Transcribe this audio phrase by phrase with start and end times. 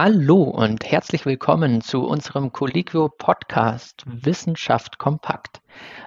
[0.00, 5.60] Hallo und herzlich willkommen zu unserem Colliquio Podcast Wissenschaft kompakt.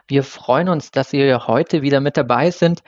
[0.08, 2.84] Wir freuen uns, dass ihr heute wieder mit dabei sind.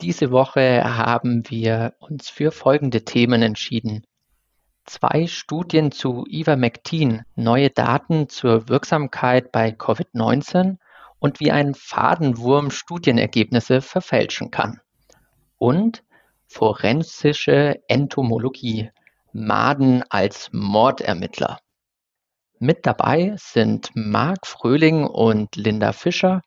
[0.00, 4.04] Diese Woche haben wir uns für folgende Themen entschieden.
[4.84, 10.76] Zwei Studien zu Ivermectin, neue Daten zur Wirksamkeit bei Covid-19
[11.18, 14.80] und wie ein Fadenwurm Studienergebnisse verfälschen kann.
[15.56, 16.04] Und
[16.46, 18.92] forensische Entomologie,
[19.32, 21.58] Maden als Mordermittler.
[22.58, 26.42] Mit dabei sind Marc Fröhling und Linda Fischer.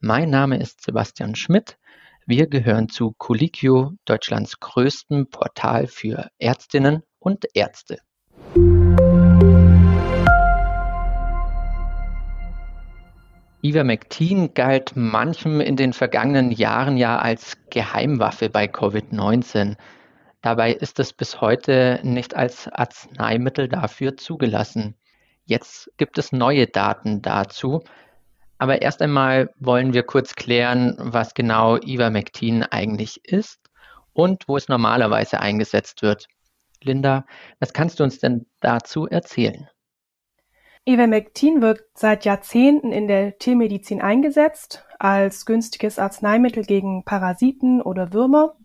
[0.00, 1.78] Mein Name ist Sebastian Schmidt.
[2.26, 7.98] Wir gehören zu Colliquio, Deutschlands größtem Portal für Ärztinnen und Ärzte.
[13.62, 19.76] Ivermectin galt manchem in den vergangenen Jahren ja als Geheimwaffe bei Covid-19.
[20.44, 24.94] Dabei ist es bis heute nicht als Arzneimittel dafür zugelassen.
[25.46, 27.82] Jetzt gibt es neue Daten dazu.
[28.58, 33.58] Aber erst einmal wollen wir kurz klären, was genau Ivermectin eigentlich ist
[34.12, 36.26] und wo es normalerweise eingesetzt wird.
[36.82, 37.24] Linda,
[37.58, 39.70] was kannst du uns denn dazu erzählen?
[40.86, 48.58] Ivermectin wird seit Jahrzehnten in der Tiermedizin eingesetzt als günstiges Arzneimittel gegen Parasiten oder Würmer.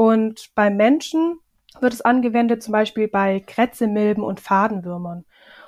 [0.00, 1.40] Und beim Menschen
[1.78, 5.26] wird es angewendet, zum Beispiel bei Krätzemilben und Fadenwürmern.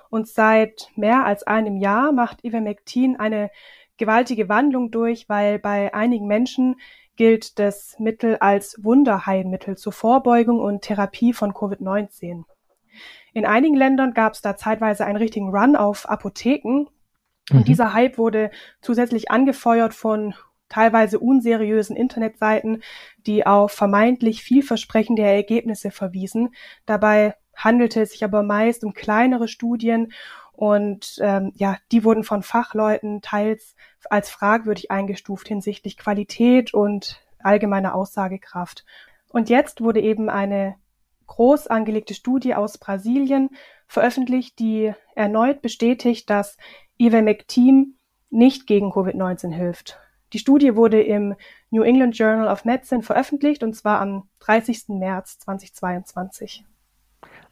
[0.08, 3.50] Und seit mehr als einem Jahr macht Ivermectin eine
[3.98, 6.76] gewaltige Wandlung durch, weil bei einigen Menschen
[7.16, 12.44] gilt das Mittel als Wunderheilmittel zur Vorbeugung und Therapie von Covid-19.
[13.34, 16.86] In einigen Ländern gab es da zeitweise einen richtigen Run auf Apotheken.
[17.50, 17.64] Und mhm.
[17.64, 20.32] dieser Hype wurde zusätzlich angefeuert von
[20.72, 22.82] teilweise unseriösen Internetseiten,
[23.26, 26.54] die auf vermeintlich vielversprechende Ergebnisse verwiesen.
[26.86, 30.12] Dabei handelte es sich aber meist um kleinere Studien
[30.52, 33.74] und ähm, ja, die wurden von Fachleuten teils
[34.08, 38.84] als fragwürdig eingestuft hinsichtlich Qualität und allgemeiner Aussagekraft.
[39.28, 40.76] Und jetzt wurde eben eine
[41.26, 43.50] groß angelegte Studie aus Brasilien
[43.86, 46.56] veröffentlicht, die erneut bestätigt, dass
[46.98, 47.98] Ivermectin
[48.30, 50.01] nicht gegen Covid-19 hilft.
[50.32, 51.34] Die Studie wurde im
[51.70, 54.88] New England Journal of Medicine veröffentlicht und zwar am 30.
[54.88, 56.64] März 2022.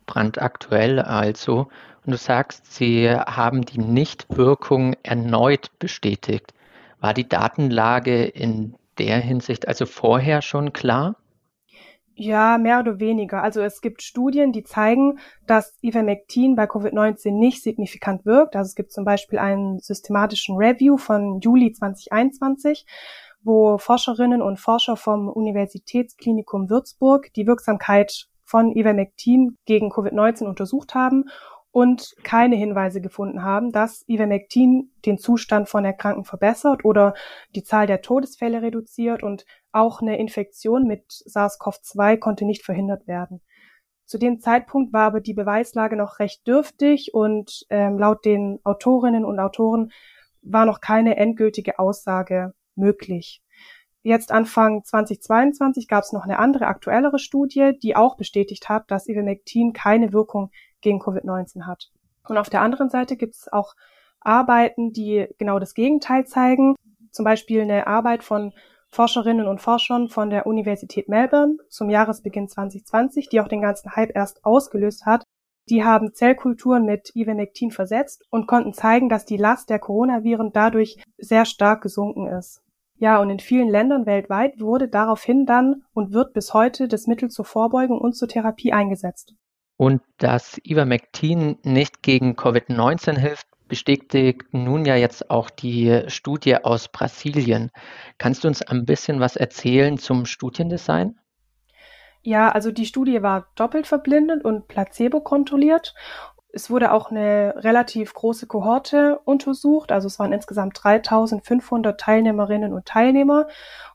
[0.06, 1.68] Brandaktuell also.
[2.04, 6.54] Und du sagst, Sie haben die Nichtwirkung erneut bestätigt.
[7.00, 11.16] War die Datenlage in der Hinsicht also vorher schon klar?
[12.22, 13.42] Ja, mehr oder weniger.
[13.42, 18.56] Also es gibt Studien, die zeigen, dass Ivermectin bei Covid-19 nicht signifikant wirkt.
[18.56, 22.84] Also es gibt zum Beispiel einen systematischen Review von Juli 2021,
[23.42, 31.24] wo Forscherinnen und Forscher vom Universitätsklinikum Würzburg die Wirksamkeit von Ivermectin gegen Covid-19 untersucht haben
[31.72, 37.14] und keine Hinweise gefunden haben, dass Ivermectin den Zustand von Erkrankten verbessert oder
[37.54, 43.40] die Zahl der Todesfälle reduziert und auch eine Infektion mit SARS-CoV-2 konnte nicht verhindert werden.
[44.04, 49.24] Zu dem Zeitpunkt war aber die Beweislage noch recht dürftig und ähm, laut den Autorinnen
[49.24, 49.92] und Autoren
[50.42, 53.42] war noch keine endgültige Aussage möglich.
[54.02, 59.06] Jetzt Anfang 2022 gab es noch eine andere aktuellere Studie, die auch bestätigt hat, dass
[59.06, 60.50] Ivermectin keine Wirkung
[60.80, 61.90] gegen Covid-19 hat.
[62.28, 63.74] Und auf der anderen Seite gibt es auch
[64.20, 66.76] Arbeiten, die genau das Gegenteil zeigen.
[67.10, 68.52] Zum Beispiel eine Arbeit von
[68.88, 74.14] Forscherinnen und Forschern von der Universität Melbourne zum Jahresbeginn 2020, die auch den ganzen Hype
[74.14, 75.24] erst ausgelöst hat.
[75.68, 81.02] Die haben Zellkulturen mit Ivermectin versetzt und konnten zeigen, dass die Last der Coronaviren dadurch
[81.18, 82.62] sehr stark gesunken ist.
[82.96, 87.30] Ja, und in vielen Ländern weltweit wurde daraufhin dann und wird bis heute das Mittel
[87.30, 89.34] zur Vorbeugung und zur Therapie eingesetzt.
[89.80, 96.88] Und dass Ivermectin nicht gegen Covid-19 hilft, bestätigt nun ja jetzt auch die Studie aus
[96.88, 97.70] Brasilien.
[98.18, 101.18] Kannst du uns ein bisschen was erzählen zum Studiendesign?
[102.20, 105.94] Ja, also die Studie war doppelt verblindet und placebo-kontrolliert.
[106.52, 112.84] Es wurde auch eine relativ große Kohorte untersucht, also es waren insgesamt 3500 Teilnehmerinnen und
[112.84, 113.46] Teilnehmer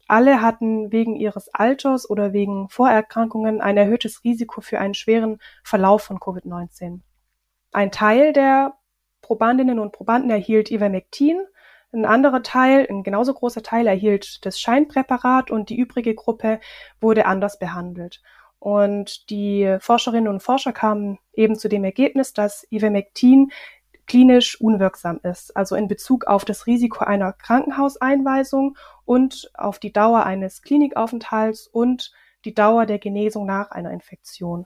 [0.07, 6.03] alle hatten wegen ihres Alters oder wegen Vorerkrankungen ein erhöhtes Risiko für einen schweren Verlauf
[6.03, 7.01] von Covid-19.
[7.71, 8.73] Ein Teil der
[9.21, 11.39] Probandinnen und Probanden erhielt Ivermectin,
[11.95, 16.59] ein anderer Teil, ein genauso großer Teil erhielt das Scheinpräparat und die übrige Gruppe
[16.99, 18.21] wurde anders behandelt.
[18.59, 23.51] Und die Forscherinnen und Forscher kamen eben zu dem Ergebnis, dass Ivermectin
[24.07, 30.25] klinisch unwirksam ist, also in Bezug auf das Risiko einer Krankenhauseinweisung und auf die Dauer
[30.25, 32.11] eines Klinikaufenthalts und
[32.45, 34.65] die Dauer der Genesung nach einer Infektion.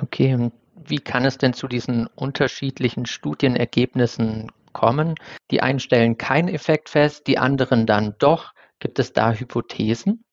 [0.00, 5.16] Okay, und Wie kann es denn zu diesen unterschiedlichen Studienergebnissen kommen?
[5.50, 8.52] Die einen stellen keinen Effekt fest, die anderen dann doch.
[8.78, 10.24] Gibt es da Hypothesen?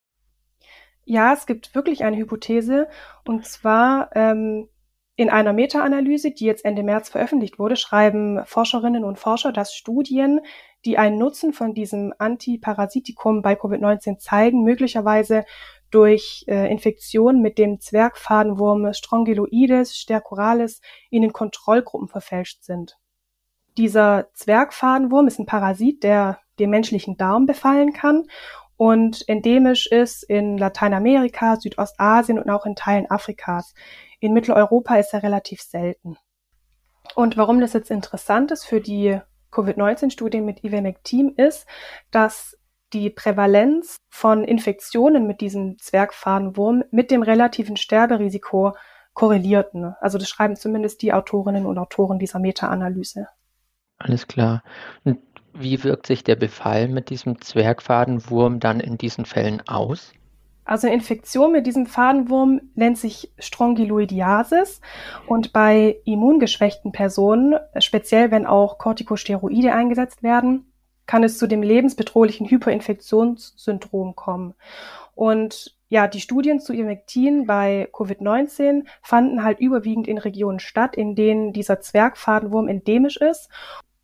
[1.04, 2.88] Ja, es gibt wirklich eine Hypothese.
[3.25, 4.68] Und zwar ähm,
[5.16, 10.42] in einer Meta-Analyse, die jetzt Ende März veröffentlicht wurde, schreiben Forscherinnen und Forscher, dass Studien,
[10.84, 15.46] die einen Nutzen von diesem Antiparasitikum bei Covid-19 zeigen, möglicherweise
[15.90, 22.98] durch äh, Infektion mit dem Zwergfadenwurm Strongyloides stercoralis in den Kontrollgruppen verfälscht sind.
[23.78, 28.26] Dieser Zwergfadenwurm ist ein Parasit, der den menschlichen Darm befallen kann
[28.78, 33.74] und endemisch ist in Lateinamerika, Südostasien und auch in Teilen Afrikas.
[34.20, 36.18] In Mitteleuropa ist er relativ selten.
[37.16, 39.20] Und warum das jetzt interessant ist für die
[39.52, 41.66] Covid-19-Studien mit Ivermectin ist,
[42.12, 42.58] dass
[42.94, 48.76] die Prävalenz von Infektionen mit diesem Zwergfadenwurm mit dem relativen Sterberisiko
[49.14, 49.96] korrelierten.
[50.02, 53.28] Also das schreiben zumindest die Autorinnen und Autoren dieser Meta-Analyse.
[53.98, 54.64] Alles klar.
[55.04, 55.20] Und
[55.54, 60.14] wie wirkt sich der Befall mit diesem Zwergfadenwurm dann in diesen Fällen aus?
[60.66, 64.82] Also eine Infektion mit diesem Fadenwurm nennt sich Strongyloidiasis
[65.28, 70.72] und bei immungeschwächten Personen, speziell wenn auch Corticosteroide eingesetzt werden,
[71.06, 74.56] kann es zu dem lebensbedrohlichen Hyperinfektionssyndrom kommen.
[75.14, 81.16] Und ja, die Studien zu Ivermectin bei Covid-19 fanden halt überwiegend in Regionen statt, in
[81.16, 83.50] denen dieser Zwergfadenwurm endemisch ist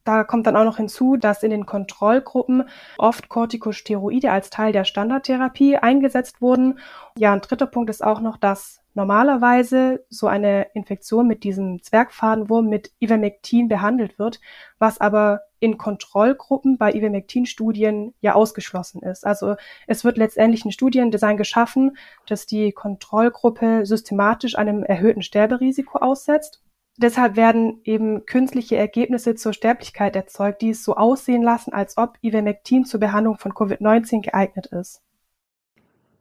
[0.04, 2.68] da kommt dann auch noch hinzu, dass in den Kontrollgruppen
[2.98, 6.80] oft Corticosteroide als Teil der Standardtherapie eingesetzt wurden.
[7.18, 12.68] Ja, ein dritter Punkt ist auch noch, dass normalerweise so eine Infektion mit diesem Zwergfadenwurm
[12.68, 14.42] mit Ivermectin behandelt wird,
[14.80, 19.26] was aber in Kontrollgruppen bei Ivermectin-Studien ja ausgeschlossen ist.
[19.26, 19.56] Also
[19.86, 21.96] es wird letztendlich ein Studiendesign geschaffen,
[22.26, 26.64] das die Kontrollgruppe systematisch einem erhöhten Sterberisiko aussetzt
[26.98, 32.18] Deshalb werden eben künstliche Ergebnisse zur Sterblichkeit erzeugt, die es so aussehen lassen, als ob
[32.22, 35.02] Ivermectin zur Behandlung von Covid-19 geeignet ist.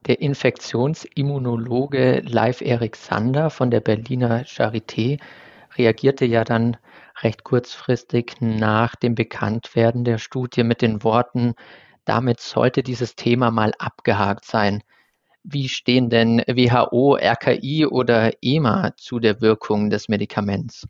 [0.07, 5.21] Der Infektionsimmunologe Leif Erik Sander von der Berliner Charité
[5.77, 6.79] reagierte ja dann
[7.23, 11.55] recht kurzfristig nach dem Bekanntwerden der Studie mit den Worten,
[12.07, 14.83] damit sollte dieses Thema mal abgehakt sein.
[15.43, 20.87] Wie stehen denn WHO, RKI oder EMA zu der Wirkung des Medikaments?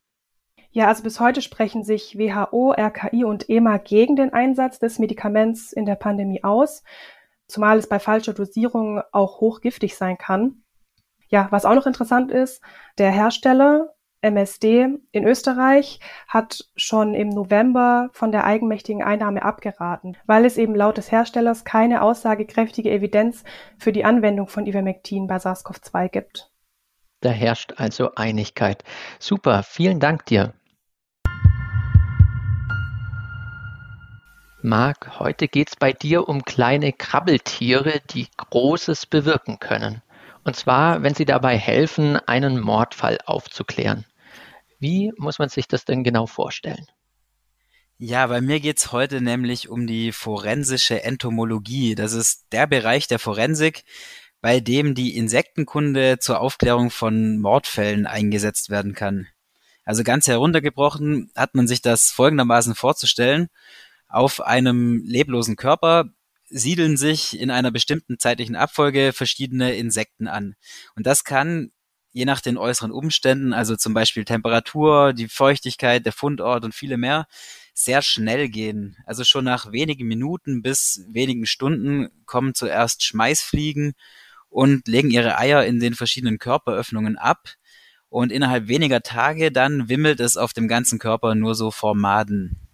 [0.73, 5.73] Ja, also bis heute sprechen sich WHO, RKI und EMA gegen den Einsatz des Medikaments
[5.73, 6.85] in der Pandemie aus,
[7.49, 10.63] zumal es bei falscher Dosierung auch hochgiftig sein kann.
[11.29, 12.63] Ja, was auch noch interessant ist,
[12.99, 20.45] der Hersteller MSD in Österreich hat schon im November von der eigenmächtigen Einnahme abgeraten, weil
[20.45, 23.45] es eben laut des Herstellers keine aussagekräftige Evidenz
[23.79, 26.51] für die Anwendung von Ivermectin bei SARS-CoV-2 gibt.
[27.21, 28.85] Da herrscht also Einigkeit.
[29.19, 30.55] Super, vielen Dank dir.
[34.63, 40.03] Marc, heute geht es bei dir um kleine Krabbeltiere, die Großes bewirken können.
[40.45, 44.07] Und zwar, wenn sie dabei helfen, einen Mordfall aufzuklären.
[44.79, 46.87] Wie muss man sich das denn genau vorstellen?
[47.99, 51.95] Ja, bei mir geht's heute nämlich um die forensische Entomologie.
[51.95, 53.85] Das ist der Bereich der Forensik,
[54.41, 59.29] bei dem die Insektenkunde zur Aufklärung von Mordfällen eingesetzt werden kann.
[59.85, 63.49] Also ganz heruntergebrochen hat man sich das folgendermaßen vorzustellen.
[64.09, 66.07] Auf einem leblosen Körper
[66.51, 70.57] siedeln sich in einer bestimmten zeitlichen Abfolge verschiedene Insekten an.
[70.97, 71.71] Und das kann
[72.13, 76.97] je nach den äußeren Umständen, also zum Beispiel Temperatur, die Feuchtigkeit, der Fundort und viele
[76.97, 77.27] mehr,
[77.73, 78.97] sehr schnell gehen.
[79.07, 83.95] Also schon nach wenigen Minuten bis wenigen Stunden kommen zuerst Schmeißfliegen
[84.49, 87.55] und legen ihre Eier in den verschiedenen Körperöffnungen ab.
[88.09, 92.70] Und innerhalb weniger Tage dann wimmelt es auf dem ganzen Körper nur so vor Maden.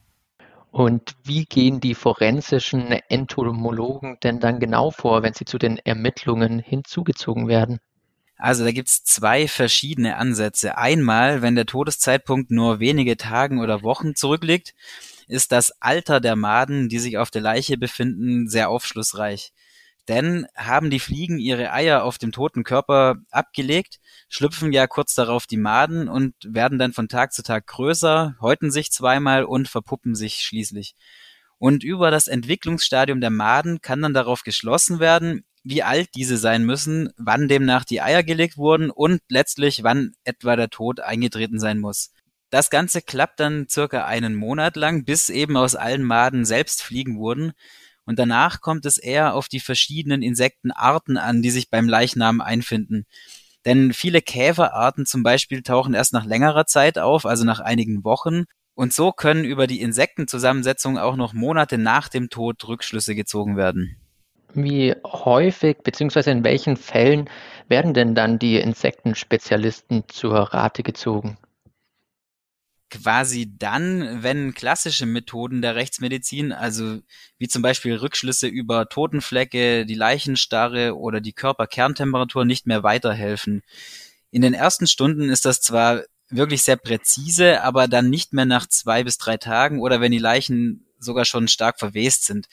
[0.77, 6.59] Und wie gehen die forensischen Entomologen denn dann genau vor, wenn sie zu den Ermittlungen
[6.59, 7.79] hinzugezogen werden?
[8.37, 10.77] Also da gibt's zwei verschiedene Ansätze.
[10.77, 14.75] Einmal, wenn der Todeszeitpunkt nur wenige Tagen oder Wochen zurückliegt,
[15.29, 19.55] ist das Alter der Maden, die sich auf der Leiche befinden, sehr aufschlussreich.
[20.09, 23.99] Denn haben die Fliegen ihre Eier auf dem toten Körper abgelegt,
[24.29, 28.71] schlüpfen ja kurz darauf die Maden und werden dann von Tag zu Tag größer, häuten
[28.71, 30.95] sich zweimal und verpuppen sich schließlich.
[31.59, 36.65] Und über das Entwicklungsstadium der Maden kann dann darauf geschlossen werden, wie alt diese sein
[36.65, 41.81] müssen, wann demnach die Eier gelegt wurden und letztlich wann etwa der Tod eingetreten sein
[41.81, 42.13] muss.
[42.51, 47.19] Das Ganze klappt dann circa einen Monat lang, bis eben aus allen Maden selbst Fliegen
[47.19, 47.53] wurden.
[48.07, 53.05] Und danach kommt es eher auf die verschiedenen Insektenarten an, die sich beim Leichnam einfinden.
[53.65, 58.45] Denn viele Käferarten zum Beispiel tauchen erst nach längerer Zeit auf, also nach einigen Wochen.
[58.75, 63.97] Und so können über die Insektenzusammensetzung auch noch Monate nach dem Tod Rückschlüsse gezogen werden.
[64.55, 66.31] Wie häufig bzw.
[66.31, 67.29] in welchen Fällen
[67.69, 71.37] werden denn dann die Insektenspezialisten zur Rate gezogen?
[73.03, 77.01] Quasi dann, wenn klassische Methoden der Rechtsmedizin, also
[77.39, 83.63] wie zum Beispiel Rückschlüsse über Totenflecke, die Leichenstarre oder die Körperkerntemperatur nicht mehr weiterhelfen.
[84.31, 88.67] In den ersten Stunden ist das zwar wirklich sehr präzise, aber dann nicht mehr nach
[88.67, 92.47] zwei bis drei Tagen oder wenn die Leichen sogar schon stark verwest sind.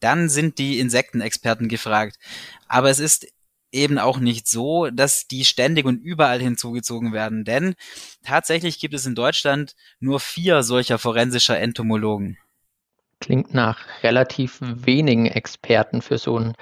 [0.00, 2.16] Dann sind die Insektenexperten gefragt.
[2.68, 3.26] Aber es ist
[3.76, 7.44] eben auch nicht so, dass die ständig und überall hinzugezogen werden.
[7.44, 7.74] Denn
[8.24, 12.38] tatsächlich gibt es in Deutschland nur vier solcher forensischer Entomologen.
[13.20, 16.54] Klingt nach relativ wenigen Experten für so ein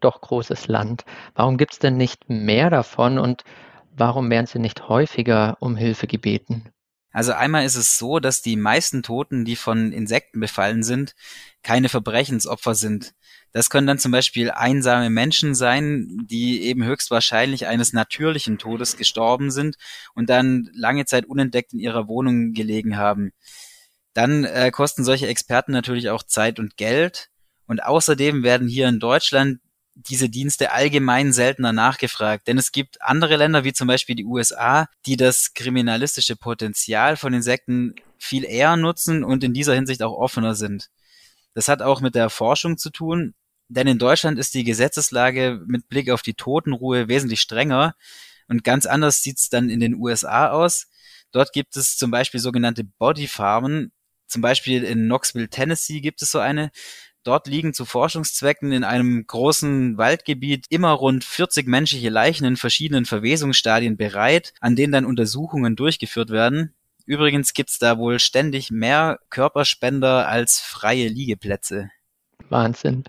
[0.00, 1.04] doch großes Land.
[1.34, 3.44] Warum gibt es denn nicht mehr davon und
[3.92, 6.72] warum werden sie nicht häufiger um Hilfe gebeten?
[7.12, 11.14] Also einmal ist es so, dass die meisten Toten, die von Insekten befallen sind,
[11.62, 13.14] keine Verbrechensopfer sind.
[13.52, 19.50] Das können dann zum Beispiel einsame Menschen sein, die eben höchstwahrscheinlich eines natürlichen Todes gestorben
[19.50, 19.76] sind
[20.14, 23.32] und dann lange Zeit unentdeckt in ihrer Wohnung gelegen haben.
[24.14, 27.28] Dann äh, kosten solche Experten natürlich auch Zeit und Geld.
[27.66, 29.60] Und außerdem werden hier in Deutschland
[29.94, 32.48] diese Dienste allgemein seltener nachgefragt.
[32.48, 37.32] Denn es gibt andere Länder, wie zum Beispiel die USA, die das kriminalistische Potenzial von
[37.32, 40.90] Insekten viel eher nutzen und in dieser Hinsicht auch offener sind.
[41.54, 43.34] Das hat auch mit der Forschung zu tun,
[43.68, 47.94] denn in Deutschland ist die Gesetzeslage mit Blick auf die Totenruhe wesentlich strenger
[48.48, 50.88] und ganz anders sieht's dann in den USA aus.
[51.30, 53.92] Dort gibt es zum Beispiel sogenannte Bodyfarmen.
[54.26, 56.70] Zum Beispiel in Knoxville, Tennessee gibt es so eine.
[57.22, 63.04] Dort liegen zu Forschungszwecken in einem großen Waldgebiet immer rund 40 menschliche Leichen in verschiedenen
[63.04, 66.74] Verwesungsstadien bereit, an denen dann Untersuchungen durchgeführt werden.
[67.10, 71.90] Übrigens gibt's da wohl ständig mehr Körperspender als freie Liegeplätze.
[72.50, 73.02] Wahnsinn.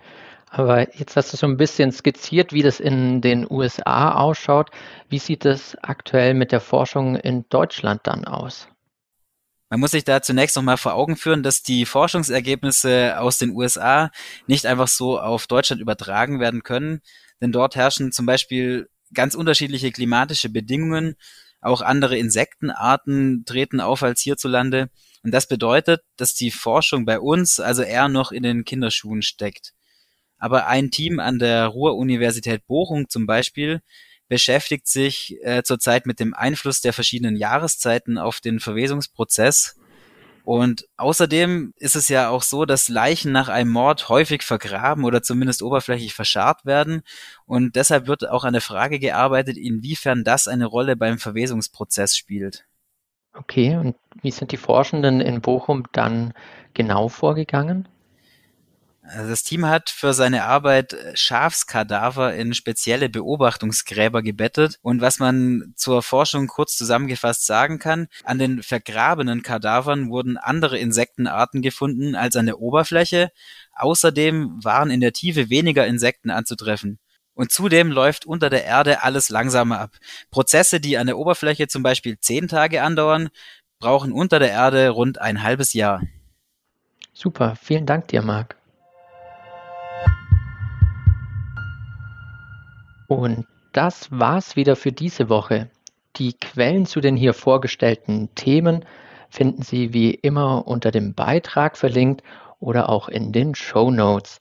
[0.49, 4.71] Aber jetzt hast du so ein bisschen skizziert, wie das in den USA ausschaut.
[5.09, 8.67] Wie sieht es aktuell mit der Forschung in Deutschland dann aus?
[9.69, 14.09] Man muss sich da zunächst nochmal vor Augen führen, dass die Forschungsergebnisse aus den USA
[14.47, 17.01] nicht einfach so auf Deutschland übertragen werden können,
[17.39, 21.17] denn dort herrschen zum Beispiel ganz unterschiedliche klimatische Bedingungen,
[21.61, 24.89] auch andere Insektenarten treten auf als hierzulande.
[25.23, 29.73] Und das bedeutet, dass die Forschung bei uns also eher noch in den Kinderschuhen steckt.
[30.37, 33.81] Aber ein Team an der Ruhr-Universität Bochum zum Beispiel
[34.27, 39.75] beschäftigt sich äh, zurzeit mit dem Einfluss der verschiedenen Jahreszeiten auf den Verwesungsprozess.
[40.43, 45.21] Und außerdem ist es ja auch so, dass Leichen nach einem Mord häufig vergraben oder
[45.21, 47.03] zumindest oberflächlich verscharrt werden.
[47.45, 52.65] Und deshalb wird auch an der Frage gearbeitet, inwiefern das eine Rolle beim Verwesungsprozess spielt.
[53.33, 56.33] Okay, und wie sind die Forschenden in Bochum dann
[56.73, 57.87] genau vorgegangen?
[59.03, 64.77] Also das Team hat für seine Arbeit äh, Schafskadaver in spezielle Beobachtungsgräber gebettet.
[64.83, 70.77] Und was man zur Forschung kurz zusammengefasst sagen kann, an den vergrabenen Kadavern wurden andere
[70.77, 73.31] Insektenarten gefunden als an der Oberfläche.
[73.73, 76.99] Außerdem waren in der Tiefe weniger Insekten anzutreffen.
[77.33, 79.91] Und zudem läuft unter der Erde alles langsamer ab.
[80.29, 83.29] Prozesse, die an der Oberfläche zum Beispiel zehn Tage andauern,
[83.79, 86.03] brauchen unter der Erde rund ein halbes Jahr.
[87.13, 88.60] Super, vielen Dank dir, Marc.
[93.11, 95.69] Und das war's wieder für diese Woche.
[96.15, 98.85] Die Quellen zu den hier vorgestellten Themen
[99.29, 102.23] finden Sie wie immer unter dem Beitrag verlinkt
[102.61, 104.39] oder auch in den Show Notes.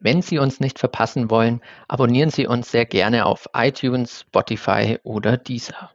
[0.00, 5.36] Wenn Sie uns nicht verpassen wollen, abonnieren Sie uns sehr gerne auf iTunes, Spotify oder
[5.36, 5.92] Deezer.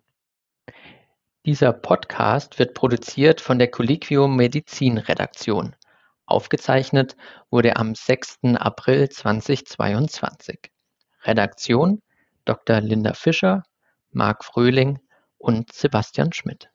[1.45, 5.75] Dieser Podcast wird produziert von der Colliquio Medizin Redaktion.
[6.25, 7.17] Aufgezeichnet
[7.51, 8.55] wurde am 6.
[8.55, 10.71] April 2022.
[11.27, 12.01] Redaktion
[12.45, 12.81] Dr.
[12.81, 13.63] Linda Fischer,
[14.11, 14.99] Marc Fröhling
[15.37, 16.69] und Sebastian Schmidt.